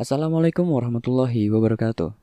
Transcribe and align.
Assalamualaikum 0.00 0.64
warahmatullahi 0.64 1.52
wabarakatuh. 1.52 2.16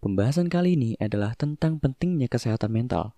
Pembahasan 0.00 0.48
kali 0.48 0.80
ini 0.80 0.96
adalah 0.96 1.36
tentang 1.36 1.76
pentingnya 1.76 2.24
kesehatan 2.24 2.72
mental. 2.72 3.12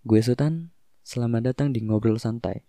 Gue 0.00 0.24
Sultan, 0.24 0.72
selamat 1.04 1.52
datang 1.52 1.76
di 1.76 1.84
Ngobrol 1.84 2.16
Santai. 2.16 2.64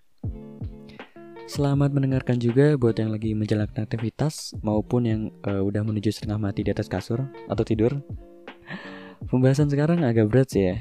Selamat 1.48 1.96
mendengarkan 1.96 2.36
juga 2.44 2.76
buat 2.76 3.00
yang 3.00 3.16
lagi 3.16 3.32
menjalankan 3.40 3.88
aktivitas 3.88 4.52
maupun 4.60 5.08
yang 5.08 5.22
uh, 5.48 5.64
udah 5.64 5.88
menuju 5.88 6.12
setengah 6.12 6.44
mati 6.44 6.68
di 6.68 6.76
atas 6.76 6.92
kasur 6.92 7.32
atau 7.48 7.64
tidur. 7.64 7.96
Pembahasan 9.32 9.72
sekarang 9.72 10.04
agak 10.04 10.28
berat 10.28 10.52
sih 10.52 10.76
ya. 10.76 10.78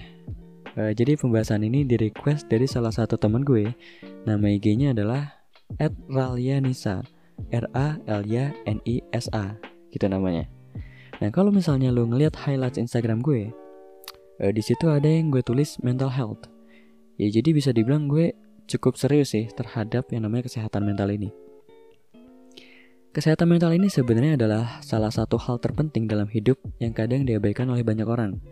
Uh, 0.75 0.91
jadi 0.91 1.15
pembahasan 1.15 1.62
ini 1.62 1.87
di 1.87 1.95
request 2.03 2.51
dari 2.51 2.67
salah 2.67 2.91
satu 2.91 3.15
teman 3.15 3.46
gue. 3.46 3.79
Nama 4.27 4.46
IG-nya 4.59 4.91
adalah 4.91 5.46
@ralianisa 6.11 7.14
R 7.53 7.66
A 7.75 7.98
L 8.07 8.23
Y 8.27 8.50
N 8.67 8.79
I 8.85 9.03
S 9.14 9.30
A 9.35 9.55
gitu 9.95 10.07
namanya. 10.11 10.46
Nah 11.22 11.31
kalau 11.31 11.54
misalnya 11.54 11.95
lo 11.95 12.07
ngelihat 12.07 12.35
highlights 12.35 12.81
Instagram 12.81 13.22
gue, 13.22 13.54
eh, 14.43 14.53
di 14.53 14.63
situ 14.63 14.91
ada 14.91 15.07
yang 15.07 15.31
gue 15.31 15.43
tulis 15.43 15.79
mental 15.82 16.11
health. 16.11 16.50
Ya 17.14 17.31
jadi 17.31 17.55
bisa 17.55 17.71
dibilang 17.71 18.11
gue 18.11 18.35
cukup 18.67 18.99
serius 18.99 19.36
sih 19.36 19.46
terhadap 19.55 20.11
yang 20.11 20.27
namanya 20.27 20.50
kesehatan 20.50 20.82
mental 20.82 21.13
ini. 21.13 21.31
Kesehatan 23.14 23.46
mental 23.46 23.71
ini 23.71 23.86
sebenarnya 23.86 24.35
adalah 24.35 24.82
salah 24.82 25.14
satu 25.14 25.39
hal 25.39 25.63
terpenting 25.63 26.11
dalam 26.11 26.27
hidup 26.27 26.58
yang 26.82 26.91
kadang 26.91 27.22
diabaikan 27.22 27.71
oleh 27.71 27.86
banyak 27.86 28.03
orang. 28.11 28.43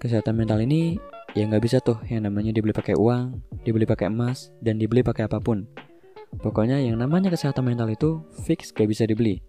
Kesehatan 0.00 0.40
mental 0.40 0.64
ini 0.64 0.96
ya 1.36 1.44
nggak 1.44 1.60
bisa 1.60 1.84
tuh 1.84 2.00
yang 2.08 2.24
namanya 2.24 2.48
dibeli 2.56 2.72
pakai 2.72 2.96
uang, 2.96 3.44
dibeli 3.60 3.84
pakai 3.84 4.08
emas, 4.08 4.48
dan 4.64 4.80
dibeli 4.80 5.04
pakai 5.04 5.28
apa 5.28 5.36
pun. 5.36 5.68
Pokoknya 6.40 6.80
yang 6.80 6.98
namanya 6.98 7.30
kesehatan 7.30 7.66
mental 7.66 7.90
itu 7.92 8.24
fix 8.44 8.72
gak 8.72 8.88
bisa 8.88 9.04
dibeli. 9.04 9.44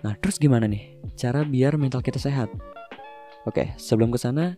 Nah, 0.00 0.16
terus 0.16 0.40
gimana 0.40 0.64
nih 0.64 0.96
cara 1.18 1.44
biar 1.44 1.76
mental 1.76 2.00
kita 2.00 2.16
sehat? 2.16 2.48
Oke, 3.44 3.72
sebelum 3.76 4.12
ke 4.12 4.18
sana, 4.20 4.56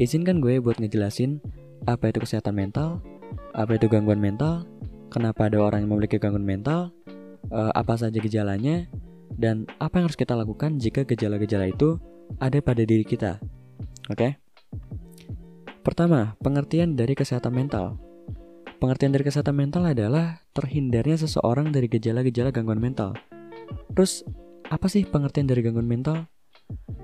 izinkan 0.00 0.40
gue 0.40 0.60
buat 0.60 0.80
ngejelasin 0.80 1.40
apa 1.88 2.12
itu 2.12 2.20
kesehatan 2.24 2.56
mental, 2.56 3.00
apa 3.56 3.76
itu 3.76 3.88
gangguan 3.88 4.20
mental, 4.20 4.68
kenapa 5.12 5.48
ada 5.48 5.60
orang 5.60 5.84
yang 5.84 5.90
memiliki 5.96 6.20
gangguan 6.20 6.44
mental, 6.44 6.92
uh, 7.52 7.72
apa 7.72 7.96
saja 7.96 8.16
gejalanya, 8.20 8.88
dan 9.36 9.64
apa 9.80 10.00
yang 10.00 10.08
harus 10.08 10.18
kita 10.20 10.36
lakukan 10.36 10.76
jika 10.76 11.04
gejala-gejala 11.08 11.72
itu 11.72 11.96
ada 12.38 12.60
pada 12.60 12.84
diri 12.84 13.04
kita. 13.04 13.40
Oke? 14.12 14.36
Pertama, 15.80 16.36
pengertian 16.44 16.92
dari 16.92 17.16
kesehatan 17.16 17.56
mental. 17.56 17.96
Pengertian 18.80 19.12
dari 19.12 19.28
kesehatan 19.28 19.60
mental 19.60 19.84
adalah 19.84 20.40
terhindarnya 20.56 21.20
seseorang 21.20 21.68
dari 21.68 21.84
gejala-gejala 21.84 22.48
gangguan 22.48 22.80
mental. 22.80 23.12
Terus, 23.92 24.24
apa 24.72 24.88
sih 24.88 25.04
pengertian 25.04 25.44
dari 25.44 25.60
gangguan 25.60 25.84
mental? 25.84 26.24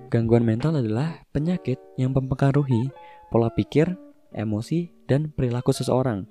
Gangguan 0.09 0.49
mental 0.49 0.81
adalah 0.81 1.21
penyakit 1.37 1.77
yang 2.01 2.17
mempengaruhi 2.17 2.89
pola 3.29 3.53
pikir, 3.53 3.93
emosi, 4.33 4.89
dan 5.05 5.29
perilaku 5.37 5.77
seseorang. 5.77 6.25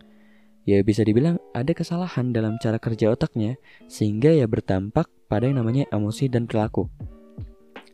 Ya 0.66 0.82
bisa 0.82 1.06
dibilang 1.06 1.38
ada 1.54 1.78
kesalahan 1.78 2.34
dalam 2.34 2.58
cara 2.58 2.82
kerja 2.82 3.14
otaknya 3.14 3.62
sehingga 3.86 4.34
ya 4.34 4.50
berdampak 4.50 5.06
pada 5.30 5.46
yang 5.46 5.62
namanya 5.62 5.86
emosi 5.94 6.26
dan 6.26 6.50
perilaku. 6.50 6.90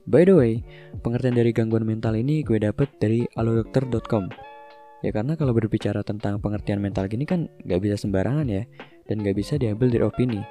By 0.08 0.24
the 0.24 0.40
way, 0.40 0.64
pengertian 1.04 1.36
dari 1.36 1.52
gangguan 1.52 1.84
mental 1.84 2.16
ini 2.16 2.48
gue 2.48 2.64
dapet 2.64 2.88
dari 2.96 3.28
alodokter.com. 3.36 4.51
Ya 5.02 5.10
karena 5.10 5.34
kalau 5.34 5.58
berbicara 5.58 6.06
tentang 6.06 6.38
pengertian 6.38 6.78
mental 6.78 7.10
gini 7.10 7.26
kan 7.26 7.50
gak 7.66 7.82
bisa 7.82 7.98
sembarangan 7.98 8.46
ya 8.46 8.70
Dan 9.10 9.26
gak 9.26 9.34
bisa 9.34 9.58
diambil 9.58 9.90
dari 9.90 10.06
opini. 10.06 10.42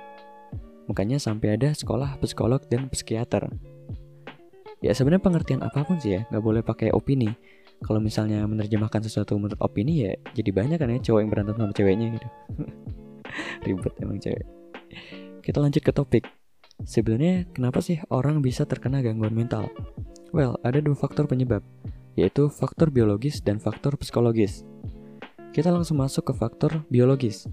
Makanya 0.90 1.22
sampai 1.22 1.54
ada 1.54 1.70
sekolah 1.70 2.18
psikolog 2.18 2.58
dan 2.66 2.90
psikiater. 2.90 3.46
Ya 4.82 4.90
sebenarnya 4.90 5.22
pengertian 5.22 5.62
apa 5.62 5.86
pun 5.86 6.02
sih 6.02 6.18
ya 6.18 6.20
Gak 6.28 6.42
boleh 6.42 6.66
pakai 6.66 6.90
opini. 6.90 7.30
Kalau 7.80 8.02
misalnya 8.02 8.44
menerjemahkan 8.44 9.00
sesuatu 9.06 9.38
menurut 9.40 9.56
opini 9.56 10.04
ya 10.04 10.12
Jadi 10.36 10.50
banyak 10.52 10.76
kan 10.76 10.92
ya 10.92 10.98
cowok 11.00 11.20
yang 11.22 11.30
berantem 11.30 11.54
sama 11.56 11.72
ceweknya 11.72 12.06
gitu. 12.18 12.28
Ribet 13.64 13.94
emang 14.02 14.18
cewek. 14.18 14.44
Kita 15.40 15.58
lanjut 15.62 15.82
ke 15.86 15.92
topik. 15.94 16.24
Sebenarnya 16.82 17.46
kenapa 17.54 17.78
sih 17.78 18.02
orang 18.10 18.42
bisa 18.42 18.66
terkena 18.66 18.98
gangguan 19.04 19.36
mental? 19.36 19.70
Well, 20.34 20.58
ada 20.66 20.82
dua 20.82 20.96
faktor 20.96 21.28
penyebab 21.28 21.62
yaitu 22.20 22.52
faktor 22.52 22.92
biologis 22.92 23.40
dan 23.40 23.56
faktor 23.56 23.96
psikologis. 23.96 24.68
Kita 25.56 25.72
langsung 25.72 25.98
masuk 25.98 26.28
ke 26.28 26.32
faktor 26.36 26.84
biologis. 26.92 27.48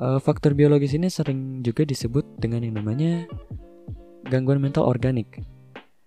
Uh, 0.00 0.16
faktor 0.16 0.56
biologis 0.56 0.96
ini 0.96 1.12
sering 1.12 1.60
juga 1.60 1.84
disebut 1.84 2.24
dengan 2.40 2.64
yang 2.64 2.80
namanya 2.80 3.28
gangguan 4.32 4.58
mental 4.58 4.88
organik. 4.88 5.44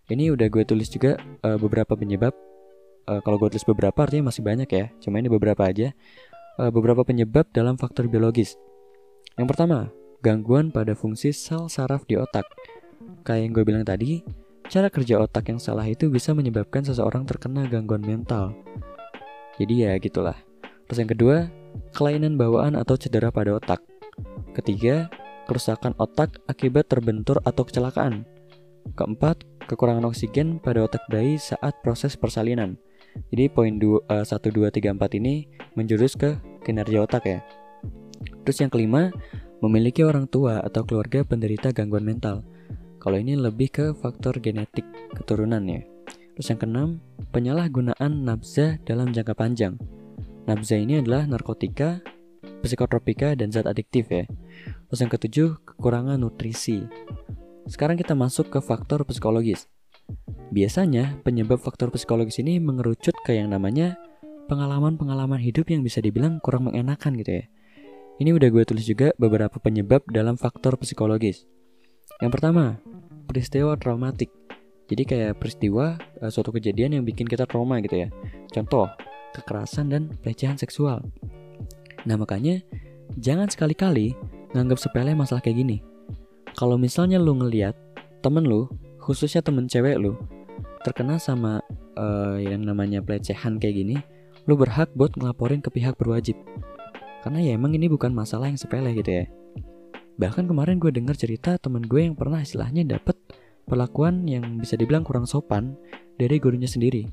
Ini 0.10 0.34
udah 0.34 0.50
gue 0.50 0.66
tulis 0.66 0.90
juga 0.90 1.22
uh, 1.46 1.62
beberapa 1.62 1.94
penyebab. 1.94 2.34
Uh, 3.06 3.22
kalau 3.22 3.38
gue 3.38 3.54
tulis 3.54 3.66
beberapa 3.66 4.06
artinya 4.06 4.34
masih 4.34 4.42
banyak 4.42 4.70
ya. 4.70 4.86
Cuma 4.98 5.22
ini 5.22 5.30
beberapa 5.30 5.70
aja. 5.70 5.94
Beberapa 6.60 7.08
penyebab 7.08 7.48
dalam 7.56 7.80
faktor 7.80 8.12
biologis. 8.12 8.60
Yang 9.40 9.56
pertama, 9.56 9.88
gangguan 10.20 10.76
pada 10.76 10.92
fungsi 10.92 11.32
sel 11.32 11.72
saraf 11.72 12.04
di 12.04 12.20
otak. 12.20 12.44
Kayak 13.24 13.42
yang 13.48 13.52
gue 13.56 13.64
bilang 13.64 13.86
tadi, 13.88 14.20
Cara 14.70 14.86
kerja 14.94 15.18
otak 15.18 15.50
yang 15.50 15.58
salah 15.58 15.90
itu 15.90 16.14
bisa 16.14 16.30
menyebabkan 16.38 16.86
seseorang 16.86 17.26
terkena 17.26 17.66
gangguan 17.66 18.06
mental. 18.06 18.54
Jadi 19.58 19.82
ya 19.82 19.98
gitulah. 19.98 20.38
Terus 20.86 21.02
yang 21.02 21.10
kedua, 21.10 21.50
kelainan 21.98 22.38
bawaan 22.38 22.78
atau 22.78 22.94
cedera 22.94 23.34
pada 23.34 23.58
otak. 23.58 23.82
Ketiga, 24.54 25.10
kerusakan 25.50 25.98
otak 25.98 26.38
akibat 26.46 26.86
terbentur 26.86 27.42
atau 27.42 27.66
kecelakaan. 27.66 28.30
Keempat, 28.94 29.42
kekurangan 29.66 30.06
oksigen 30.06 30.62
pada 30.62 30.86
otak 30.86 31.02
bayi 31.10 31.42
saat 31.42 31.74
proses 31.82 32.14
persalinan. 32.14 32.78
Jadi 33.34 33.50
poin 33.50 33.74
1, 33.74 34.06
2, 34.06 34.06
3, 34.70 34.94
4 34.94 35.18
ini 35.18 35.50
menjurus 35.74 36.14
ke 36.14 36.38
kinerja 36.62 37.10
otak 37.10 37.26
ya. 37.26 37.42
Terus 38.46 38.62
yang 38.62 38.70
kelima, 38.70 39.10
memiliki 39.66 40.06
orang 40.06 40.30
tua 40.30 40.62
atau 40.62 40.86
keluarga 40.86 41.26
penderita 41.26 41.74
gangguan 41.74 42.06
mental. 42.06 42.46
Kalau 43.10 43.26
ini 43.26 43.34
lebih 43.34 43.74
ke 43.74 43.86
faktor 43.98 44.38
genetik 44.38 44.86
keturunan 45.18 45.66
ya. 45.66 45.82
Terus 46.38 46.46
yang 46.54 46.62
keenam, 46.62 46.90
penyalahgunaan 47.34 48.22
nafza 48.22 48.78
dalam 48.86 49.10
jangka 49.10 49.34
panjang. 49.34 49.82
Nafza 50.46 50.78
ini 50.78 51.02
adalah 51.02 51.26
narkotika, 51.26 52.06
psikotropika, 52.62 53.34
dan 53.34 53.50
zat 53.50 53.66
adiktif 53.66 54.14
ya. 54.14 54.30
Terus 54.62 55.02
yang 55.02 55.10
ketujuh, 55.10 55.58
kekurangan 55.58 56.22
nutrisi. 56.22 56.86
Sekarang 57.66 57.98
kita 57.98 58.14
masuk 58.14 58.54
ke 58.54 58.62
faktor 58.62 59.02
psikologis. 59.10 59.66
Biasanya, 60.54 61.18
penyebab 61.26 61.58
faktor 61.58 61.90
psikologis 61.90 62.38
ini 62.38 62.62
mengerucut 62.62 63.18
ke 63.26 63.34
yang 63.34 63.50
namanya 63.50 63.98
pengalaman-pengalaman 64.54 65.42
hidup 65.42 65.66
yang 65.74 65.82
bisa 65.82 65.98
dibilang 65.98 66.38
kurang 66.46 66.70
mengenakan 66.70 67.18
gitu 67.18 67.42
ya. 67.42 67.46
Ini 68.22 68.38
udah 68.38 68.54
gue 68.54 68.64
tulis 68.70 68.86
juga 68.86 69.18
beberapa 69.18 69.58
penyebab 69.58 70.06
dalam 70.14 70.38
faktor 70.38 70.78
psikologis. 70.78 71.50
Yang 72.20 72.32
pertama, 72.36 72.76
peristiwa 73.28 73.80
traumatik. 73.80 74.28
Jadi 74.90 75.04
kayak 75.06 75.40
peristiwa 75.40 75.96
uh, 76.20 76.32
suatu 76.34 76.52
kejadian 76.52 77.00
yang 77.00 77.04
bikin 77.08 77.30
kita 77.30 77.48
trauma 77.48 77.80
gitu 77.80 78.04
ya. 78.04 78.10
Contoh, 78.52 78.92
kekerasan 79.38 79.88
dan 79.94 80.02
pelecehan 80.20 80.58
seksual. 80.58 81.00
Nah 82.04 82.16
makanya 82.20 82.60
jangan 83.16 83.48
sekali-kali 83.48 84.18
nganggap 84.52 84.82
sepele 84.82 85.14
masalah 85.14 85.40
kayak 85.40 85.62
gini. 85.62 85.78
Kalau 86.58 86.76
misalnya 86.76 87.22
lu 87.22 87.38
ngeliat 87.38 87.78
temen 88.20 88.44
lu, 88.44 88.68
khususnya 89.00 89.40
temen 89.40 89.70
cewek 89.70 90.02
lu, 90.02 90.18
terkena 90.84 91.22
sama 91.22 91.64
uh, 91.96 92.36
yang 92.42 92.66
namanya 92.66 93.00
pelecehan 93.00 93.62
kayak 93.62 93.80
gini, 93.80 93.98
lu 94.50 94.58
berhak 94.58 94.90
buat 94.98 95.14
ngelaporin 95.16 95.62
ke 95.62 95.70
pihak 95.72 95.96
berwajib. 95.96 96.36
Karena 97.24 97.40
ya 97.40 97.52
emang 97.56 97.76
ini 97.78 97.88
bukan 97.88 98.12
masalah 98.12 98.50
yang 98.50 98.60
sepele 98.60 98.92
gitu 98.98 99.24
ya. 99.24 99.26
Bahkan 100.20 100.52
kemarin 100.52 100.84
gue 100.84 100.92
denger 100.92 101.16
cerita 101.16 101.56
temen 101.56 101.80
gue 101.88 102.04
yang 102.04 102.12
pernah 102.12 102.44
istilahnya 102.44 102.84
dapet 102.84 103.16
perlakuan 103.64 104.28
yang 104.28 104.60
bisa 104.60 104.76
dibilang 104.76 105.08
kurang 105.08 105.24
sopan 105.24 105.80
dari 106.20 106.44
gurunya 106.44 106.68
sendiri. 106.68 107.08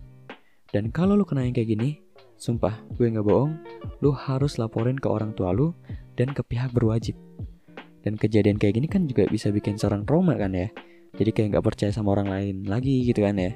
Dan 0.74 0.90
kalau 0.90 1.14
lu 1.14 1.22
kena 1.22 1.46
yang 1.46 1.54
kayak 1.54 1.70
gini, 1.70 2.02
sumpah 2.34 2.74
gue 2.98 3.06
nggak 3.06 3.22
bohong, 3.22 3.54
lu 4.02 4.10
harus 4.10 4.58
laporin 4.58 4.98
ke 4.98 5.06
orang 5.06 5.30
tua 5.38 5.54
lu 5.54 5.70
dan 6.18 6.34
ke 6.34 6.42
pihak 6.42 6.74
berwajib. 6.74 7.14
Dan 8.02 8.18
kejadian 8.18 8.58
kayak 8.58 8.74
gini 8.74 8.90
kan 8.90 9.06
juga 9.06 9.30
bisa 9.30 9.54
bikin 9.54 9.78
seorang 9.78 10.02
trauma 10.02 10.34
kan 10.34 10.50
ya. 10.50 10.66
Jadi 11.14 11.30
kayak 11.30 11.48
nggak 11.54 11.64
percaya 11.64 11.94
sama 11.94 12.10
orang 12.10 12.26
lain 12.26 12.66
lagi 12.66 13.06
gitu 13.06 13.22
kan 13.22 13.38
ya. 13.38 13.54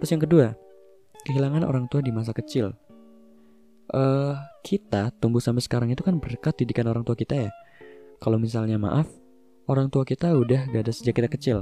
Terus 0.00 0.08
yang 0.08 0.24
kedua, 0.24 0.56
kehilangan 1.28 1.68
orang 1.68 1.84
tua 1.92 2.00
di 2.00 2.16
masa 2.16 2.32
kecil. 2.32 2.72
Uh, 3.92 4.36
kita 4.64 5.12
tumbuh 5.20 5.40
sampai 5.44 5.60
sekarang 5.60 5.92
itu 5.92 6.00
kan 6.00 6.16
berkat 6.16 6.56
didikan 6.56 6.88
orang 6.88 7.04
tua 7.08 7.16
kita 7.16 7.48
ya 7.48 7.50
kalau 8.18 8.38
misalnya 8.38 8.78
maaf, 8.78 9.06
orang 9.70 9.88
tua 9.88 10.02
kita 10.06 10.34
udah 10.34 10.70
gak 10.70 10.82
ada 10.86 10.92
sejak 10.92 11.18
kita 11.18 11.28
kecil. 11.30 11.58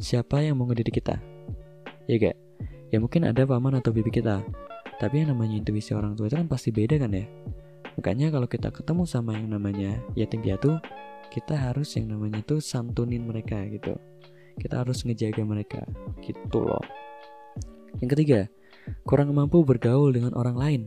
Siapa 0.00 0.40
yang 0.40 0.58
mau 0.58 0.70
ngedidik 0.70 1.02
kita? 1.02 1.18
Ya 2.08 2.16
gak? 2.18 2.36
Ya 2.90 2.98
mungkin 2.98 3.26
ada 3.26 3.46
paman 3.46 3.78
atau 3.78 3.94
bibi 3.94 4.10
kita. 4.10 4.42
Tapi 4.98 5.24
yang 5.24 5.36
namanya 5.36 5.60
intuisi 5.60 5.94
orang 5.94 6.16
tua 6.18 6.28
itu 6.28 6.36
kan 6.36 6.48
pasti 6.50 6.70
beda 6.72 7.00
kan 7.00 7.14
ya? 7.14 7.24
Makanya 7.96 8.32
kalau 8.32 8.48
kita 8.48 8.68
ketemu 8.72 9.02
sama 9.04 9.36
yang 9.36 9.50
namanya 9.50 9.98
yatim 10.14 10.40
piatu, 10.44 10.76
kita 11.30 11.54
harus 11.54 11.94
yang 11.94 12.10
namanya 12.10 12.42
tuh 12.42 12.58
santunin 12.58 13.22
mereka 13.22 13.62
gitu 13.70 13.94
kita 14.58 14.82
harus 14.82 15.06
ngejaga 15.06 15.46
mereka 15.46 15.80
gitu 16.20 16.66
loh 16.66 16.82
yang 18.02 18.10
ketiga 18.10 18.50
kurang 19.06 19.30
mampu 19.30 19.62
bergaul 19.62 20.10
dengan 20.10 20.34
orang 20.34 20.56
lain 20.58 20.82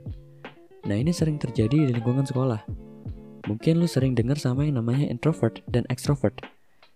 nah 0.83 0.99
ini 0.99 1.15
sering 1.15 1.39
terjadi 1.39 1.87
di 1.87 1.91
lingkungan 1.95 2.27
sekolah 2.27 2.59
mungkin 3.45 3.81
lu 3.81 3.87
sering 3.87 4.15
dengar 4.15 4.39
sama 4.39 4.67
yang 4.67 4.79
namanya 4.79 5.09
introvert 5.09 5.59
dan 5.69 5.83
extrovert 5.91 6.39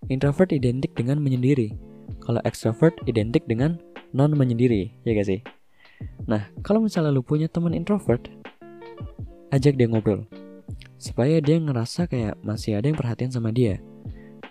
introvert 0.07 0.49
identik 0.53 0.93
dengan 0.95 1.19
menyendiri 1.19 1.75
kalau 2.23 2.41
extrovert 2.47 2.95
identik 3.09 3.43
dengan 3.45 3.81
non 4.15 4.31
menyendiri 4.33 4.93
ya 5.03 5.11
gak 5.17 5.27
sih 5.27 5.39
nah 6.29 6.47
kalau 6.61 6.83
misalnya 6.83 7.11
lu 7.11 7.25
punya 7.25 7.49
teman 7.51 7.73
introvert 7.75 8.29
ajak 9.51 9.75
dia 9.75 9.87
ngobrol 9.89 10.23
supaya 10.97 11.41
dia 11.41 11.57
ngerasa 11.57 12.09
kayak 12.09 12.37
masih 12.41 12.77
ada 12.77 12.89
yang 12.89 12.97
perhatian 12.97 13.31
sama 13.33 13.49
dia 13.49 13.81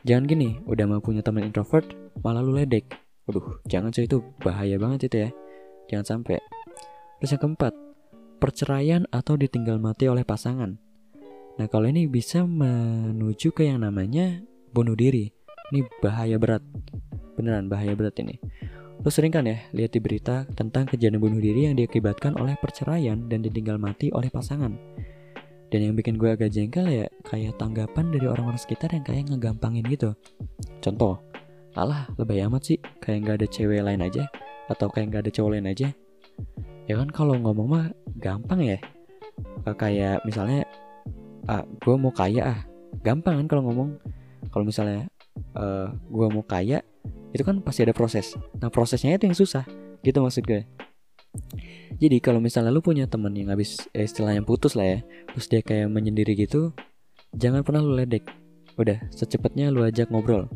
jangan 0.02 0.26
gini 0.26 0.60
udah 0.68 0.84
mau 0.86 1.00
punya 1.02 1.20
teman 1.24 1.46
introvert 1.46 1.86
malah 2.20 2.42
lu 2.42 2.54
ledek 2.54 3.06
Waduh, 3.26 3.58
jangan 3.66 3.90
cuy 3.90 4.06
itu 4.06 4.22
bahaya 4.38 4.78
banget 4.78 5.10
itu 5.10 5.16
ya. 5.26 5.30
Jangan 5.90 6.06
sampai. 6.06 6.38
Terus 7.18 7.34
yang 7.34 7.42
keempat, 7.42 7.74
perceraian 8.38 9.02
atau 9.10 9.34
ditinggal 9.34 9.82
mati 9.82 10.06
oleh 10.06 10.22
pasangan. 10.22 10.78
Nah, 11.56 11.66
kalau 11.72 11.88
ini 11.88 12.04
bisa 12.04 12.44
menuju 12.44 13.52
ke 13.56 13.64
yang 13.64 13.80
namanya 13.80 14.44
bunuh 14.72 14.92
diri. 14.92 15.32
Ini 15.72 15.88
bahaya 16.04 16.36
berat. 16.36 16.62
Beneran 17.34 17.72
bahaya 17.72 17.96
berat 17.96 18.16
ini. 18.20 18.36
Lo 19.00 19.08
sering 19.12 19.32
kan 19.32 19.46
ya 19.46 19.60
lihat 19.72 19.94
di 19.94 20.00
berita 20.00 20.44
tentang 20.56 20.88
kejadian 20.88 21.20
bunuh 21.22 21.40
diri 21.40 21.68
yang 21.68 21.76
diakibatkan 21.78 22.36
oleh 22.36 22.58
perceraian 22.58 23.28
dan 23.28 23.40
ditinggal 23.40 23.80
mati 23.80 24.12
oleh 24.12 24.28
pasangan. 24.28 24.76
Dan 25.66 25.80
yang 25.82 25.94
bikin 25.98 26.14
gue 26.16 26.30
agak 26.30 26.54
jengkel 26.54 26.86
ya 26.86 27.06
kayak 27.26 27.58
tanggapan 27.58 28.14
dari 28.14 28.26
orang-orang 28.30 28.60
sekitar 28.60 28.94
yang 28.94 29.02
kayak 29.02 29.26
ngegampangin 29.26 29.82
gitu. 29.90 30.14
Contoh, 30.78 31.18
alah 31.76 32.08
lebay 32.16 32.40
amat 32.48 32.62
sih 32.72 32.78
kayak 33.04 33.18
nggak 33.26 33.36
ada 33.42 33.46
cewek 33.52 33.84
lain 33.84 34.00
aja 34.00 34.24
atau 34.72 34.88
kayak 34.88 35.12
nggak 35.12 35.22
ada 35.28 35.32
cowok 35.32 35.50
lain 35.54 35.68
aja 35.70 35.88
ya 36.86 36.94
kan 36.96 37.08
kalau 37.12 37.34
ngomong 37.36 37.68
mah 37.68 37.86
gampang 38.16 38.64
ya 38.64 38.78
kayak 39.76 40.24
misalnya 40.24 40.64
ah 41.46 41.62
gue 41.64 41.94
mau 41.96 42.12
kaya 42.12 42.42
ah. 42.44 42.60
Gampang 43.02 43.44
kan 43.44 43.46
kalau 43.46 43.62
ngomong. 43.70 43.90
Kalau 44.50 44.64
misalnya 44.64 45.10
uh, 45.58 45.90
gue 45.90 46.26
mau 46.30 46.44
kaya 46.46 46.82
itu 47.34 47.42
kan 47.42 47.60
pasti 47.60 47.84
ada 47.84 47.92
proses. 47.92 48.34
Nah 48.58 48.70
prosesnya 48.72 49.14
itu 49.14 49.28
yang 49.28 49.36
susah 49.36 49.64
gitu 50.00 50.22
maksud 50.22 50.46
gue. 50.46 50.64
Jadi 52.00 52.16
kalau 52.24 52.40
misalnya 52.40 52.72
lu 52.72 52.80
punya 52.80 53.04
temen 53.04 53.32
yang 53.36 53.52
habis 53.52 53.76
eh, 53.92 54.08
istilahnya 54.08 54.40
putus 54.40 54.72
lah 54.72 54.88
ya 54.88 54.98
terus 55.32 55.46
dia 55.52 55.60
kayak 55.60 55.92
menyendiri 55.92 56.32
gitu 56.32 56.72
jangan 57.36 57.60
pernah 57.60 57.84
lu 57.84 57.92
ledek. 57.92 58.24
Udah 58.80 59.00
secepatnya 59.12 59.68
lu 59.68 59.84
ajak 59.84 60.08
ngobrol. 60.08 60.48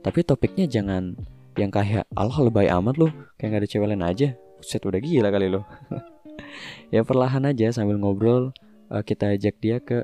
Tapi 0.00 0.24
topiknya 0.24 0.64
jangan 0.70 1.18
yang 1.56 1.72
kayak 1.72 2.08
Allah 2.16 2.38
lebay 2.48 2.68
amat 2.68 2.94
lu 2.96 3.08
kayak 3.36 3.56
gak 3.56 3.60
ada 3.64 3.68
cewek 3.68 3.88
lain 3.92 4.04
aja. 4.04 4.28
Buset 4.56 4.80
udah 4.88 5.00
gila 5.00 5.28
kali 5.28 5.52
lo 5.52 5.68
ya 6.94 7.04
perlahan 7.04 7.44
aja 7.44 7.68
sambil 7.74 8.00
ngobrol 8.00 8.56
uh, 8.88 9.02
kita 9.04 9.36
ajak 9.36 9.54
dia 9.60 9.76
ke 9.82 10.00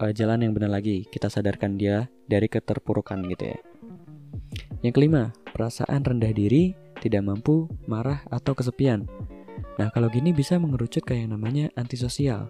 uh, 0.00 0.12
jalan 0.16 0.42
yang 0.42 0.52
benar 0.56 0.72
lagi. 0.72 1.04
Kita 1.06 1.28
sadarkan 1.28 1.76
dia 1.76 2.08
dari 2.26 2.48
keterpurukan 2.48 3.20
gitu 3.28 3.52
ya. 3.52 3.58
Yang 4.80 4.94
kelima 4.96 5.22
perasaan 5.52 6.00
rendah 6.00 6.32
diri 6.32 6.72
tidak 7.04 7.20
mampu 7.22 7.68
marah 7.84 8.24
atau 8.32 8.56
kesepian. 8.56 9.04
Nah 9.76 9.92
kalau 9.92 10.08
gini 10.08 10.32
bisa 10.32 10.56
mengerucut 10.56 11.04
ke 11.04 11.14
yang 11.14 11.36
namanya 11.36 11.68
antisosial. 11.76 12.48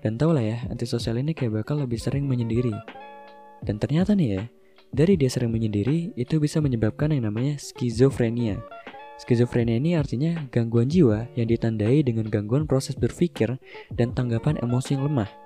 Dan 0.00 0.20
tau 0.20 0.30
lah 0.30 0.44
ya 0.44 0.58
antisosial 0.70 1.18
ini 1.18 1.34
kayak 1.34 1.64
bakal 1.64 1.82
lebih 1.82 1.98
sering 1.98 2.30
menyendiri. 2.30 2.74
Dan 3.64 3.82
ternyata 3.82 4.14
nih 4.14 4.28
ya 4.38 4.42
dari 4.94 5.18
dia 5.18 5.26
sering 5.26 5.50
menyendiri, 5.50 6.14
itu 6.14 6.38
bisa 6.38 6.62
menyebabkan 6.62 7.10
yang 7.10 7.26
namanya 7.26 7.58
skizofrenia. 7.58 8.62
Skizofrenia 9.18 9.82
ini 9.82 9.98
artinya 9.98 10.38
gangguan 10.54 10.86
jiwa 10.86 11.26
yang 11.34 11.50
ditandai 11.50 12.06
dengan 12.06 12.30
gangguan 12.30 12.62
proses 12.62 12.94
berpikir 12.94 13.58
dan 13.90 14.14
tanggapan 14.14 14.54
emosi 14.62 14.94
yang 14.94 15.10
lemah. 15.10 15.43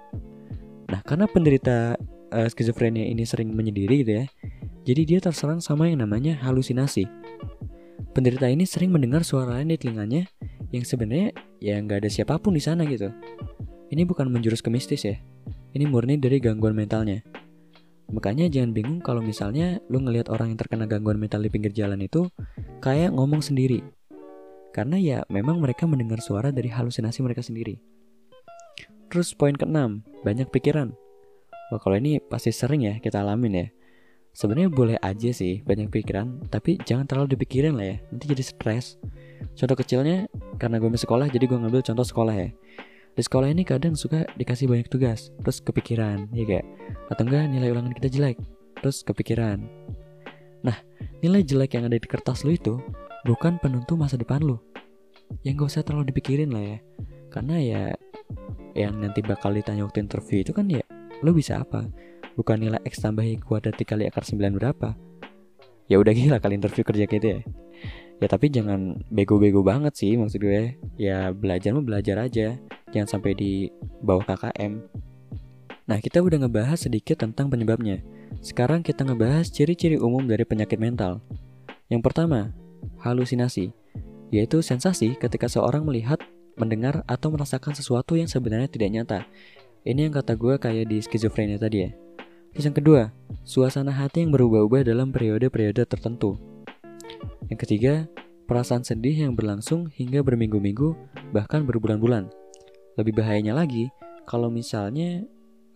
Nah, 0.89 1.01
karena 1.05 1.29
penderita 1.29 2.01
uh, 2.33 2.49
skizofrenia 2.49 3.05
ini 3.05 3.29
sering 3.29 3.53
menyendiri 3.53 4.05
gitu 4.05 4.13
ya, 4.25 4.25
jadi 4.89 5.03
dia 5.05 5.19
terserang 5.21 5.61
sama 5.61 5.89
yang 5.89 6.01
namanya 6.01 6.41
halusinasi. 6.41 7.05
Penderita 8.17 8.49
ini 8.49 8.65
sering 8.65 8.89
mendengar 8.89 9.21
suara 9.21 9.61
lain 9.61 9.69
di 9.69 9.77
telinganya 9.77 10.25
yang 10.73 10.85
sebenarnya 10.85 11.37
ya 11.61 11.77
nggak 11.81 12.05
ada 12.05 12.11
siapa 12.11 12.41
pun 12.41 12.57
di 12.57 12.63
sana 12.65 12.89
gitu. 12.89 13.13
Ini 13.89 14.05
bukan 14.09 14.33
menjurus 14.33 14.65
ke 14.65 14.69
mistis 14.73 15.05
ya, 15.05 15.17
ini 15.77 15.85
murni 15.85 16.17
dari 16.17 16.41
gangguan 16.41 16.73
mentalnya. 16.73 17.21
Makanya 18.09 18.49
jangan 18.49 18.73
bingung 18.73 19.01
kalau 19.05 19.21
misalnya 19.21 19.85
lu 19.93 20.01
ngelihat 20.01 20.33
orang 20.33 20.57
yang 20.57 20.59
terkena 20.61 20.89
gangguan 20.89 21.21
mental 21.21 21.45
di 21.45 21.53
pinggir 21.53 21.77
jalan 21.77 22.01
itu 22.01 22.33
kayak 22.81 23.13
ngomong 23.13 23.45
sendiri. 23.45 23.85
Karena 24.73 24.97
ya 24.97 25.19
memang 25.29 25.61
mereka 25.61 25.85
mendengar 25.85 26.25
suara 26.25 26.49
dari 26.49 26.73
halusinasi 26.73 27.21
mereka 27.21 27.45
sendiri. 27.45 27.77
Terus 29.09 29.33
poin 29.33 29.57
keenam, 29.57 30.05
banyak 30.25 30.49
pikiran. 30.53 30.93
Wah 31.73 31.81
kalau 31.81 31.97
ini 31.97 32.21
pasti 32.21 32.53
sering 32.53 32.85
ya 32.85 32.95
kita 33.01 33.21
alamin 33.25 33.53
ya. 33.53 33.67
Sebenarnya 34.37 34.71
boleh 34.71 34.97
aja 35.03 35.35
sih 35.35 35.65
banyak 35.67 35.91
pikiran, 35.91 36.47
tapi 36.53 36.79
jangan 36.87 37.09
terlalu 37.09 37.35
dipikirin 37.35 37.75
lah 37.75 37.87
ya. 37.93 37.97
Nanti 38.13 38.25
jadi 38.31 38.45
stres. 38.45 39.01
Contoh 39.59 39.75
kecilnya, 39.75 40.31
karena 40.61 40.79
gue 40.79 40.87
masih 40.87 41.09
sekolah, 41.09 41.27
jadi 41.27 41.45
gue 41.49 41.59
ngambil 41.59 41.83
contoh 41.83 42.07
sekolah 42.07 42.35
ya 42.37 42.49
di 43.19 43.27
sekolah 43.27 43.51
ini 43.51 43.67
kadang 43.67 43.99
suka 43.99 44.23
dikasih 44.39 44.71
banyak 44.71 44.87
tugas 44.87 45.35
terus 45.43 45.59
kepikiran 45.59 46.31
ya 46.31 46.47
kayak 46.47 46.63
atau 47.11 47.27
enggak 47.27 47.51
nilai 47.51 47.75
ulangan 47.75 47.91
kita 47.91 48.07
jelek 48.15 48.39
terus 48.79 49.03
kepikiran 49.03 49.59
nah 50.63 50.79
nilai 51.19 51.43
jelek 51.43 51.75
yang 51.75 51.91
ada 51.91 51.99
di 51.99 52.07
kertas 52.07 52.47
lu 52.47 52.55
itu 52.55 52.79
bukan 53.27 53.59
penentu 53.59 53.99
masa 53.99 54.15
depan 54.15 54.39
lu 54.39 54.63
yang 55.43 55.59
gak 55.59 55.67
usah 55.67 55.83
terlalu 55.83 56.15
dipikirin 56.15 56.55
lah 56.55 56.63
ya 56.63 56.79
karena 57.35 57.57
ya 57.59 57.83
yang 58.75 58.99
nanti 59.01 59.25
bakal 59.25 59.55
ditanya 59.55 59.85
waktu 59.85 60.05
interview 60.05 60.43
itu 60.43 60.53
kan 60.53 60.67
ya 60.69 60.83
lu 61.25 61.33
bisa 61.35 61.63
apa? 61.63 61.87
Bukan 62.39 62.63
nilai 62.63 62.79
X 62.87 63.03
tambah 63.03 63.27
Y 63.27 63.43
kuadrat 63.43 63.75
dikali 63.75 64.07
akar 64.07 64.23
9 64.23 64.55
berapa? 64.55 64.95
Ya 65.89 65.97
udah 65.99 66.13
gila 66.13 66.39
kali 66.39 66.61
interview 66.61 66.85
kerja 66.85 67.09
gitu 67.09 67.27
ya. 67.27 67.41
Ya 68.19 68.27
tapi 68.27 68.51
jangan 68.51 69.03
bego-bego 69.09 69.63
banget 69.63 69.95
sih 69.99 70.15
maksud 70.15 70.43
gue. 70.43 70.77
Ya 70.99 71.35
belajar 71.35 71.75
mah 71.75 71.83
belajar 71.83 72.21
aja. 72.23 72.59
Jangan 72.95 73.09
sampai 73.19 73.33
di 73.35 73.73
bawah 74.03 74.25
KKM 74.25 75.07
nah 75.89 75.97
kita 75.97 76.21
udah 76.21 76.45
ngebahas 76.45 76.77
sedikit 76.77 77.25
tentang 77.25 77.49
penyebabnya. 77.49 78.05
Sekarang 78.45 78.85
kita 78.85 79.09
ngebahas 79.09 79.49
ciri-ciri 79.49 79.97
umum 79.97 80.29
dari 80.29 80.45
penyakit 80.45 80.77
mental. 80.77 81.25
Yang 81.89 82.05
pertama 82.05 82.53
halusinasi 83.01 83.73
yaitu 84.29 84.61
sensasi 84.61 85.17
ketika 85.17 85.49
seorang 85.49 85.89
melihat 85.89 86.21
mendengar 86.59 87.07
atau 87.07 87.31
merasakan 87.33 87.73
sesuatu 87.73 88.19
yang 88.19 88.27
sebenarnya 88.27 88.69
tidak 88.69 88.91
nyata 88.91 89.19
ini 89.87 90.11
yang 90.11 90.15
kata 90.15 90.35
gue 90.35 90.55
kayak 90.59 90.91
di 90.91 90.99
skizofrenia 91.01 91.57
tadi 91.57 91.79
ya 91.87 91.91
Terus 92.53 92.75
yang 92.75 92.77
kedua, 92.77 93.03
suasana 93.45 93.93
hati 93.93 94.25
yang 94.25 94.33
berubah-ubah 94.33 94.83
dalam 94.83 95.13
periode-periode 95.13 95.85
tertentu. 95.85 96.41
Yang 97.47 97.59
ketiga, 97.63 97.95
perasaan 98.49 98.85
sedih 98.85 99.29
yang 99.29 99.39
berlangsung 99.39 99.87
hingga 99.93 100.25
berminggu-minggu, 100.25 100.97
bahkan 101.31 101.63
berbulan-bulan. 101.69 102.33
Lebih 102.99 103.21
bahayanya 103.21 103.55
lagi, 103.55 103.93
kalau 104.27 104.51
misalnya 104.51 105.23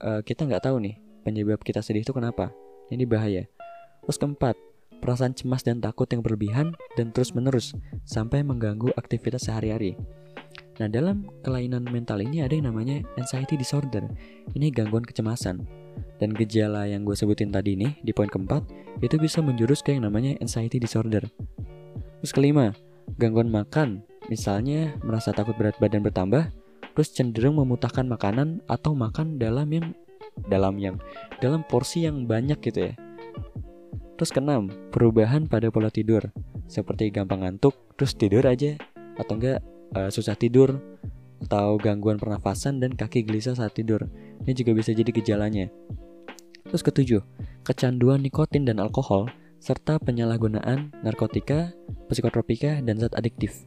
uh, 0.03 0.21
kita 0.27 0.49
nggak 0.49 0.65
tahu 0.65 0.83
nih 0.83 0.99
penyebab 1.23 1.63
kita 1.63 1.85
sedih 1.85 2.03
itu 2.03 2.11
kenapa. 2.11 2.51
Ini 2.91 3.07
bahaya. 3.07 3.47
Terus 4.03 4.19
keempat, 4.19 4.59
perasaan 4.99 5.39
cemas 5.39 5.63
dan 5.63 5.79
takut 5.79 6.11
yang 6.11 6.21
berlebihan 6.21 6.75
dan 6.99 7.15
terus-menerus 7.15 7.79
sampai 8.03 8.43
mengganggu 8.43 8.91
aktivitas 8.99 9.47
sehari-hari. 9.47 9.95
Nah, 10.81 10.89
dalam 10.89 11.29
kelainan 11.45 11.85
mental 11.85 12.25
ini 12.25 12.41
ada 12.41 12.57
yang 12.57 12.73
namanya 12.73 13.05
anxiety 13.21 13.61
disorder. 13.61 14.09
Ini 14.57 14.73
gangguan 14.73 15.05
kecemasan. 15.05 15.65
Dan 16.17 16.33
gejala 16.33 16.89
yang 16.89 17.05
gue 17.05 17.13
sebutin 17.13 17.53
tadi 17.53 17.77
nih 17.77 17.93
di 18.01 18.15
poin 18.15 18.31
keempat 18.31 18.65
itu 19.05 19.19
bisa 19.21 19.45
menjurus 19.45 19.85
ke 19.85 19.93
yang 19.93 20.09
namanya 20.09 20.39
anxiety 20.41 20.81
disorder. 20.81 21.27
Terus 22.23 22.33
kelima, 22.33 22.73
gangguan 23.19 23.51
makan, 23.51 24.07
misalnya 24.31 24.95
merasa 25.03 25.35
takut 25.35 25.59
berat 25.59 25.77
badan 25.83 26.01
bertambah, 26.01 26.49
terus 26.95 27.11
cenderung 27.13 27.59
memutahkan 27.59 28.07
makanan 28.07 28.63
atau 28.71 28.95
makan 28.95 29.37
dalam 29.37 29.69
yang 29.69 29.87
dalam 30.49 30.79
yang 30.81 30.97
dalam 31.43 31.61
porsi 31.67 32.07
yang 32.07 32.25
banyak 32.25 32.57
gitu 32.63 32.93
ya. 32.93 32.95
Terus 34.17 34.31
keenam, 34.31 34.71
perubahan 34.95 35.51
pada 35.51 35.69
pola 35.75 35.91
tidur, 35.91 36.31
seperti 36.71 37.11
gampang 37.11 37.43
ngantuk, 37.43 37.75
terus 37.99 38.15
tidur 38.15 38.47
aja, 38.47 38.79
atau 39.19 39.35
enggak 39.35 39.61
uh, 39.97 40.11
susah 40.13 40.37
tidur, 40.37 40.81
atau 41.43 41.75
gangguan 41.79 42.17
pernafasan 42.23 42.79
dan 42.79 42.95
kaki 42.95 43.27
gelisah 43.27 43.59
saat 43.59 43.75
tidur. 43.75 44.07
Ini 44.47 44.55
juga 44.55 44.73
bisa 44.79 44.95
jadi 44.95 45.11
gejalanya. 45.11 45.67
Terus 46.67 46.83
ketujuh, 46.87 47.21
kecanduan 47.67 48.23
nikotin 48.23 48.65
dan 48.65 48.79
alkohol 48.79 49.27
serta 49.59 49.99
penyalahgunaan 49.99 50.91
narkotika, 51.03 51.75
psikotropika, 52.11 52.83
dan 52.83 52.99
zat 52.99 53.15
adiktif. 53.15 53.67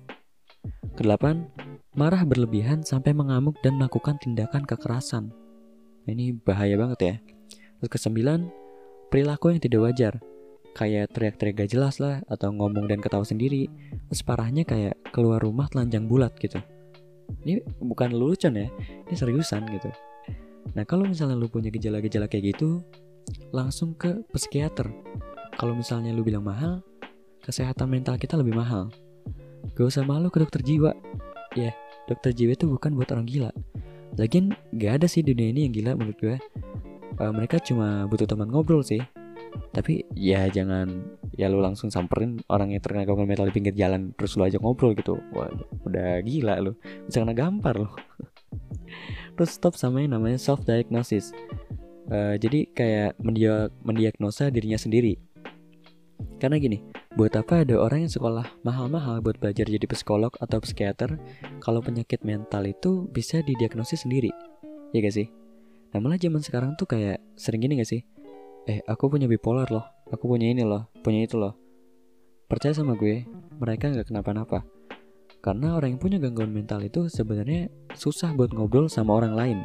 Kedelapan, 0.96 1.48
marah 1.96 2.24
berlebihan 2.24 2.84
sampai 2.84 3.15
mengamuk 3.15 3.60
dan 3.63 3.79
melakukan 3.79 4.20
tindakan 4.20 4.63
kekerasan. 4.63 5.32
Nah, 6.05 6.12
ini 6.12 6.36
bahaya 6.36 6.75
banget 6.75 7.00
ya. 7.00 7.15
Terus 7.79 7.91
kesembilan, 7.91 8.48
perilaku 9.12 9.55
yang 9.55 9.62
tidak 9.62 9.82
wajar 9.91 10.13
kayak 10.75 11.15
teriak-teriak 11.15 11.55
gak 11.63 11.72
jelas 11.72 12.03
lah 12.03 12.20
atau 12.27 12.51
ngomong 12.51 12.91
dan 12.91 13.00
ketawa 13.00 13.24
sendiri 13.24 13.72
terus 14.12 14.22
parahnya 14.27 14.67
kayak 14.67 15.00
keluar 15.15 15.39
rumah 15.39 15.72
telanjang 15.72 16.05
bulat 16.05 16.36
gitu. 16.36 16.60
Ini 17.48 17.63
bukan 17.79 18.12
lelucon 18.12 18.60
ya 18.60 18.67
ini 19.08 19.15
seriusan 19.15 19.65
gitu. 19.72 19.89
Nah 20.75 20.84
kalau 20.84 21.08
misalnya 21.08 21.39
lu 21.39 21.48
punya 21.48 21.72
gejala-gejala 21.72 22.27
kayak 22.27 22.60
gitu 22.60 22.84
langsung 23.55 23.96
ke 23.96 24.27
psikiater. 24.36 24.91
Kalau 25.55 25.72
misalnya 25.72 26.12
lu 26.12 26.27
bilang 26.27 26.44
mahal 26.44 26.84
kesehatan 27.48 27.88
mental 27.88 28.20
kita 28.20 28.36
lebih 28.36 28.60
mahal. 28.60 28.91
Gak 29.79 29.88
usah 29.88 30.03
malu 30.03 30.27
ke 30.27 30.44
dokter 30.44 30.60
jiwa. 30.60 30.91
Ya 31.55 31.72
dokter 32.12 32.36
jiwa 32.36 32.51
itu 32.51 32.67
bukan 32.67 33.00
buat 33.00 33.10
orang 33.15 33.25
gila. 33.25 33.50
Lagian 34.20 34.51
gak 34.75 35.01
ada 35.01 35.08
sih 35.08 35.24
dunia 35.24 35.55
ini 35.55 35.72
yang 35.72 35.74
gila 35.74 35.91
menurut 35.96 36.20
gue. 36.20 36.36
Uh, 37.15 37.32
mereka 37.32 37.63
cuma 37.63 38.03
butuh 38.12 38.27
teman 38.27 38.51
ngobrol 38.51 38.84
sih 38.84 39.00
tapi 39.76 40.08
ya 40.16 40.48
jangan 40.48 41.18
ya 41.36 41.52
lu 41.52 41.60
langsung 41.60 41.92
samperin 41.92 42.40
orang 42.48 42.72
yang 42.72 42.82
terkena 42.82 43.04
gangguan 43.04 43.28
mental 43.28 43.48
di 43.50 43.56
pinggir 43.56 43.76
jalan 43.76 44.16
terus 44.16 44.40
lu 44.40 44.48
ajak 44.48 44.64
ngobrol 44.64 44.96
gitu. 44.96 45.20
Wah 45.36 45.52
udah 45.84 46.24
gila 46.24 46.60
lu. 46.64 46.74
Bisa 47.08 47.22
kena 47.22 47.36
gampar 47.36 47.76
lu. 47.76 47.90
Terus 49.36 49.52
stop 49.52 49.76
sama 49.76 50.00
yang 50.00 50.16
namanya 50.16 50.40
self 50.40 50.64
diagnosis 50.64 51.36
uh, 52.12 52.36
jadi 52.40 52.70
kayak 52.72 53.12
mendia 53.22 53.68
mendiagnosa 53.84 54.48
dirinya 54.54 54.80
sendiri. 54.80 55.18
Karena 56.40 56.60
gini 56.60 56.80
buat 57.16 57.32
apa 57.36 57.64
ada 57.64 57.80
orang 57.80 58.08
yang 58.08 58.12
sekolah 58.12 58.44
mahal-mahal 58.68 59.24
buat 59.24 59.40
belajar 59.40 59.72
jadi 59.72 59.88
psikolog 59.88 60.36
atau 60.40 60.60
psikiater 60.60 61.16
kalau 61.64 61.80
penyakit 61.80 62.20
mental 62.28 62.68
itu 62.68 63.08
bisa 63.12 63.40
didiagnosis 63.44 64.04
sendiri. 64.04 64.32
Ya 64.92 65.00
gak 65.04 65.16
sih? 65.16 65.28
Nah 65.96 66.04
malah 66.04 66.20
zaman 66.20 66.44
sekarang 66.44 66.76
tuh 66.76 66.88
kayak 66.92 67.24
sering 67.40 67.64
gini 67.64 67.80
gak 67.80 67.88
sih 67.88 68.04
eh 68.65 68.81
aku 68.89 69.10
punya 69.13 69.29
bipolar 69.29 69.69
loh. 69.69 69.86
Aku 70.10 70.29
punya 70.29 70.50
ini 70.50 70.65
loh 70.65 70.89
punya 71.01 71.25
itu 71.25 71.38
loh. 71.38 71.53
Percaya 72.50 72.74
sama 72.74 72.98
gue 72.98 73.25
mereka 73.62 73.89
nggak 73.93 74.10
kenapa-napa. 74.10 74.65
Karena 75.41 75.77
orang 75.77 75.93
yang 75.98 76.01
punya 76.01 76.17
gangguan 76.17 76.50
mental 76.50 76.81
itu 76.81 77.05
sebenarnya 77.05 77.69
susah 77.93 78.34
buat 78.34 78.50
ngobrol 78.53 78.89
sama 78.89 79.13
orang 79.13 79.38
lain 79.38 79.57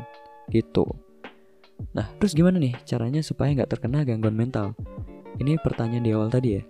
gitu. 0.52 0.84
Nah 1.96 2.12
terus 2.20 2.36
gimana 2.36 2.60
nih 2.60 2.76
caranya 2.84 3.24
supaya 3.24 3.56
nggak 3.56 3.72
terkena 3.72 4.04
gangguan 4.04 4.36
mental? 4.36 4.76
Ini 5.40 5.56
pertanyaan 5.64 6.04
di 6.04 6.12
awal 6.12 6.28
tadi 6.28 6.60
ya. 6.60 6.62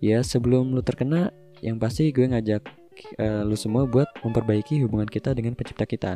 Ya 0.00 0.18
sebelum 0.24 0.72
lu 0.72 0.80
terkena 0.80 1.28
yang 1.60 1.76
pasti 1.76 2.08
gue 2.12 2.24
ngajak 2.24 2.64
uh, 3.20 3.44
lu 3.44 3.56
semua 3.56 3.84
buat 3.84 4.08
memperbaiki 4.24 4.80
hubungan 4.84 5.08
kita 5.08 5.36
dengan 5.36 5.52
pencipta 5.52 5.84
kita. 5.84 6.12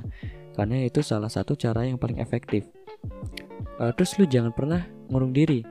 Karena 0.56 0.85
itu 0.88 1.04
salah 1.04 1.28
satu 1.28 1.52
cara 1.52 1.85
yang 1.85 2.00
paling 2.00 2.18
efektif 2.25 2.64
uh, 3.80 3.92
terus 3.94 4.14
lu 4.18 4.26
jangan 4.26 4.52
pernah 4.52 4.85
ngurung 5.08 5.32
diri. 5.32 5.62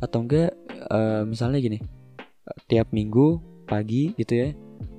Atau 0.00 0.24
enggak 0.24 0.56
uh, 0.90 1.22
misalnya 1.28 1.60
gini 1.60 1.78
tiap 2.66 2.90
minggu 2.90 3.38
pagi 3.70 4.10
gitu 4.18 4.34
ya 4.34 4.48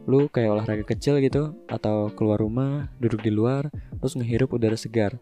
lu 0.09 0.31
kayak 0.31 0.55
olahraga 0.55 0.85
kecil 0.87 1.21
gitu 1.21 1.53
atau 1.67 2.09
keluar 2.15 2.41
rumah 2.41 2.89
duduk 2.97 3.21
di 3.21 3.29
luar 3.29 3.69
terus 3.99 4.17
ngehirup 4.17 4.51
udara 4.51 4.75
segar. 4.75 5.17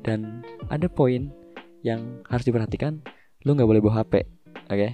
Dan 0.00 0.40
ada 0.72 0.88
poin 0.88 1.28
yang 1.84 2.24
harus 2.28 2.46
diperhatikan 2.46 3.02
lu 3.44 3.56
nggak 3.56 3.68
boleh 3.68 3.82
bawa 3.82 4.04
HP 4.04 4.24
oke? 4.70 4.76
Okay? 4.76 4.92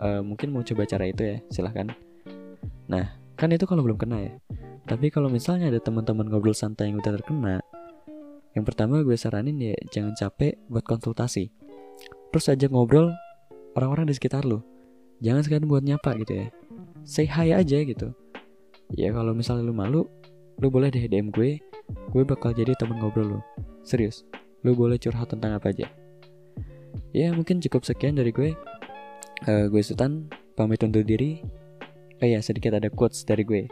uh, 0.00 0.18
eh, 0.18 0.20
mungkin 0.24 0.50
mau 0.54 0.64
coba 0.64 0.88
cara 0.88 1.04
itu 1.06 1.22
ya 1.22 1.36
silahkan. 1.52 1.92
Nah 2.88 3.14
kan 3.36 3.52
itu 3.52 3.68
kalau 3.68 3.84
belum 3.84 4.00
kena 4.00 4.18
ya. 4.24 4.32
Tapi 4.84 5.08
kalau 5.08 5.32
misalnya 5.32 5.72
ada 5.72 5.80
teman-teman 5.80 6.28
ngobrol 6.28 6.56
santai 6.56 6.92
yang 6.92 7.00
udah 7.00 7.12
terkena 7.16 7.56
yang 8.54 8.64
pertama 8.64 9.02
gue 9.02 9.18
saranin 9.18 9.58
ya 9.58 9.74
jangan 9.90 10.14
capek 10.14 10.54
buat 10.70 10.86
konsultasi. 10.86 11.50
Terus 12.30 12.46
ajak 12.50 12.70
ngobrol 12.70 13.10
orang-orang 13.74 14.10
di 14.10 14.14
sekitar 14.14 14.46
lu. 14.46 14.62
Jangan 15.22 15.42
sekalian 15.42 15.66
buat 15.66 15.82
nyapa 15.82 16.14
gitu 16.22 16.46
ya. 16.46 16.46
Say 17.02 17.26
hi 17.26 17.50
aja 17.50 17.82
gitu. 17.82 18.14
Ya 18.94 19.10
kalau 19.10 19.34
misalnya 19.34 19.66
lu 19.66 19.74
malu 19.74 20.06
lu 20.62 20.66
boleh 20.70 20.90
deh 20.94 21.06
DM 21.10 21.34
gue. 21.34 21.58
Gue 22.14 22.22
bakal 22.22 22.54
jadi 22.54 22.78
temen 22.78 23.02
ngobrol 23.02 23.38
lu. 23.38 23.40
Serius 23.82 24.22
lu 24.64 24.72
boleh 24.72 24.96
curhat 24.96 25.34
tentang 25.34 25.58
apa 25.58 25.74
aja. 25.74 25.90
Ya 27.10 27.34
mungkin 27.34 27.58
cukup 27.58 27.82
sekian 27.82 28.14
dari 28.14 28.30
gue. 28.30 28.54
Uh, 29.44 29.66
gue 29.68 29.82
Sultan 29.82 30.30
pamit 30.54 30.82
undur 30.86 31.02
diri. 31.02 31.42
Oh 32.22 32.26
ya 32.26 32.38
sedikit 32.38 32.72
ada 32.78 32.86
quotes 32.86 33.26
dari 33.26 33.42
gue. 33.42 33.66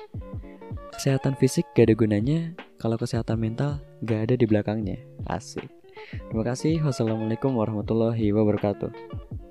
Kesehatan 0.93 1.39
fisik 1.39 1.65
gak 1.73 1.89
ada 1.89 1.95
gunanya 1.97 2.53
kalau 2.83 2.99
kesehatan 2.99 3.39
mental 3.39 3.79
gak 4.03 4.27
ada 4.27 4.35
di 4.35 4.45
belakangnya 4.51 4.99
asik 5.31 5.71
Terima 6.29 6.45
kasih. 6.45 6.83
Wassalamualaikum 6.83 7.55
warahmatullahi 7.57 8.33
wabarakatuh. 8.33 9.42